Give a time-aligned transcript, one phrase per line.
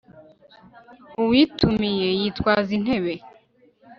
[1.21, 3.13] uwitumiye yitwaza intebe